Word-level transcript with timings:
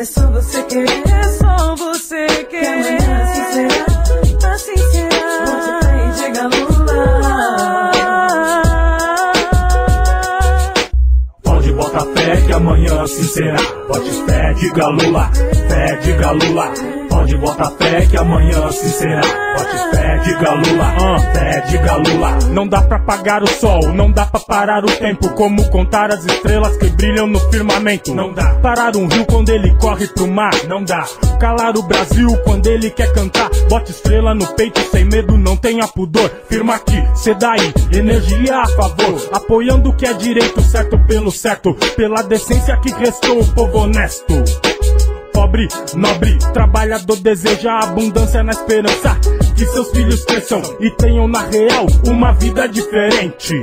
É 0.00 0.06
só 0.06 0.26
você 0.30 0.62
querer, 0.62 1.06
é 1.06 1.22
só 1.24 1.76
você 1.76 2.26
querer. 2.44 2.48
Que 2.48 2.66
amanhã 2.66 3.22
assim 3.22 3.44
será, 3.52 3.84
assim 4.54 4.76
será. 4.90 5.20
Bote 5.44 5.70
fé 5.84 6.08
e 6.08 6.12
diga 6.16 6.44
Lula. 6.48 7.02
Pode 11.44 11.72
botar 11.74 12.06
fé 12.06 12.40
que 12.46 12.52
amanhã 12.54 13.02
assim 13.02 13.22
será. 13.24 13.56
Bote 13.86 14.10
fé, 14.24 14.54
diga 14.54 14.86
Lula. 14.88 15.30
Fé, 15.68 15.96
diga 15.96 16.30
Lula. 16.30 16.72
Pode 17.10 17.36
botar 17.36 17.70
fé 17.72 18.06
que 18.06 18.16
amanhã 18.16 18.64
assim 18.66 18.88
será. 18.88 19.20
Bote 19.20 19.76
fé, 19.94 20.18
diga 20.24 20.54
Lula. 20.54 20.94
Ah, 20.98 21.18
fé, 21.34 21.60
diga 21.68 21.96
Lula. 21.96 22.21
Não 22.52 22.68
dá 22.68 22.82
pra 22.82 22.98
apagar 22.98 23.42
o 23.42 23.48
sol, 23.48 23.94
não 23.94 24.12
dá 24.12 24.26
pra 24.26 24.38
parar 24.38 24.84
o 24.84 24.90
tempo. 24.90 25.30
Como 25.30 25.70
contar 25.70 26.12
as 26.12 26.22
estrelas 26.26 26.76
que 26.76 26.90
brilham 26.90 27.26
no 27.26 27.40
firmamento. 27.50 28.14
Não 28.14 28.30
dá. 28.32 28.54
Parar 28.56 28.94
um 28.94 29.06
rio 29.06 29.24
quando 29.24 29.48
ele 29.48 29.74
corre 29.76 30.06
pro 30.06 30.28
mar. 30.28 30.52
Não 30.68 30.84
dá. 30.84 31.02
Calar 31.40 31.74
o 31.78 31.82
Brasil 31.82 32.28
quando 32.44 32.66
ele 32.66 32.90
quer 32.90 33.10
cantar. 33.14 33.48
Bote 33.70 33.90
estrela 33.90 34.34
no 34.34 34.46
peito 34.54 34.82
sem 34.90 35.06
medo, 35.06 35.38
não 35.38 35.56
tenha 35.56 35.88
pudor. 35.88 36.30
Firma 36.46 36.74
aqui, 36.74 37.02
cê 37.14 37.34
daí, 37.34 37.72
energia 37.90 38.58
a 38.58 38.66
favor. 38.66 39.30
Apoiando 39.32 39.88
o 39.88 39.96
que 39.96 40.04
é 40.04 40.12
direito, 40.12 40.60
certo 40.60 40.98
pelo 41.06 41.32
certo. 41.32 41.74
Pela 41.96 42.22
decência 42.22 42.76
que 42.76 42.92
restou 42.92 43.40
o 43.40 43.54
povo 43.54 43.78
honesto. 43.78 44.34
Pobre, 45.32 45.66
nobre, 45.94 46.38
trabalhador 46.52 47.16
deseja 47.16 47.78
abundância 47.78 48.42
na 48.42 48.52
esperança 48.52 49.18
que 49.62 49.66
seus 49.66 49.90
filhos 49.92 50.24
cresçam 50.24 50.60
e 50.80 50.90
tenham 50.90 51.28
na 51.28 51.46
real 51.46 51.86
uma 52.08 52.32
vida 52.32 52.68
diferente. 52.68 53.62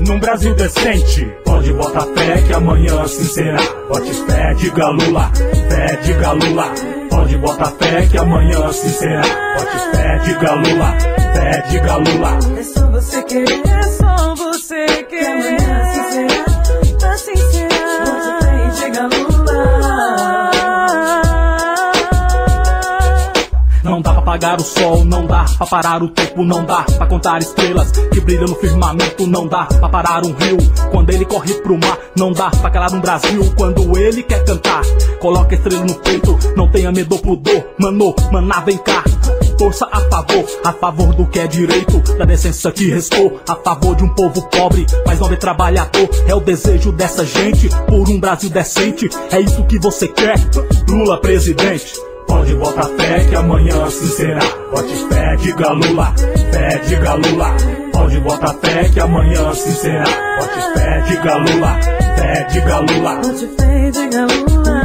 Num 0.00 0.18
Brasil 0.18 0.54
decente. 0.54 1.26
Pode 1.44 1.70
botar 1.74 2.06
fé 2.16 2.40
que 2.46 2.52
amanhã 2.54 3.02
assim 3.02 3.24
será. 3.24 3.60
Bote 3.88 4.14
fé, 4.14 4.54
diga 4.54 4.88
Lula. 4.88 5.30
Fé, 5.68 5.96
diga 6.02 6.32
Lula. 6.32 6.72
Pode 7.10 7.36
botar 7.36 7.70
fé 7.72 8.06
que 8.06 8.16
amanhã 8.16 8.64
assim 8.64 8.88
será. 8.88 9.22
Bote 9.58 9.96
fé, 9.96 10.18
diga 10.24 10.54
Lula. 10.54 10.98
Fé, 11.34 11.64
diga 11.68 11.96
Lula. 11.96 12.38
É 12.58 12.62
só 12.62 12.90
você 12.90 13.22
querer, 13.24 13.62
é 13.66 13.82
só 13.82 14.34
você 14.34 14.49
apagar 24.40 24.58
o 24.58 24.64
sol, 24.64 25.04
não 25.04 25.26
dá 25.26 25.44
pra 25.58 25.66
parar 25.66 26.02
o 26.02 26.08
tempo, 26.08 26.42
não 26.42 26.64
dá 26.64 26.82
pra 26.82 27.06
contar 27.06 27.40
estrelas 27.40 27.90
que 27.90 28.20
brilham 28.20 28.46
no 28.46 28.54
firmamento, 28.54 29.26
não 29.26 29.46
dá 29.46 29.66
pra 29.66 29.88
parar 29.88 30.24
um 30.24 30.32
rio 30.32 30.56
quando 30.90 31.10
ele 31.10 31.26
corre 31.26 31.52
pro 31.54 31.76
mar, 31.76 31.98
não 32.16 32.32
dá 32.32 32.48
pra 32.48 32.70
calar 32.70 32.94
um 32.94 33.00
Brasil 33.00 33.52
quando 33.54 33.98
ele 33.98 34.22
quer 34.22 34.42
cantar. 34.44 34.82
Coloca 35.20 35.54
estrela 35.54 35.84
no 35.84 35.94
peito, 35.96 36.38
não 36.56 36.70
tenha 36.70 36.90
medo 36.90 37.18
pudor, 37.18 37.66
mano, 37.78 38.14
maná, 38.32 38.60
vem 38.60 38.78
cá. 38.78 39.04
Torça 39.58 39.86
a 39.92 40.00
favor, 40.00 40.46
a 40.64 40.72
favor 40.72 41.14
do 41.14 41.26
que 41.26 41.38
é 41.38 41.46
direito, 41.46 41.98
da 42.16 42.24
decência 42.24 42.72
que 42.72 42.88
restou, 42.88 43.38
a 43.46 43.54
favor 43.56 43.94
de 43.94 44.04
um 44.04 44.08
povo 44.14 44.48
pobre, 44.48 44.86
mas 45.04 45.20
nobre 45.20 45.36
trabalhador. 45.36 46.08
É 46.26 46.34
o 46.34 46.40
desejo 46.40 46.92
dessa 46.92 47.26
gente 47.26 47.68
por 47.86 48.08
um 48.08 48.18
Brasil 48.18 48.48
decente. 48.48 49.10
É 49.30 49.38
isso 49.38 49.62
que 49.64 49.78
você 49.78 50.08
quer, 50.08 50.36
Lula 50.88 51.20
presidente. 51.20 52.09
Pode 52.30 52.54
botar 52.54 52.84
fé 52.84 53.24
que 53.28 53.34
amanhã 53.34 53.84
assim 53.84 54.06
será. 54.06 54.40
Bote 54.70 54.94
fé, 55.08 55.36
diga 55.36 55.72
Lula. 55.72 56.14
Fé, 56.52 56.80
diga. 56.86 57.16
Pode 57.92 58.20
botar 58.20 58.54
fé 58.62 58.88
que 58.88 59.00
amanhã 59.00 59.50
assim 59.50 59.72
será. 59.72 60.04
Bote 60.38 60.78
fé, 60.78 61.00
diga 61.08 61.34
Lula. 61.38 61.80
Fé, 62.16 62.46
diga 62.52 62.78
Lula. 62.78 63.16
Bote. 63.16 64.79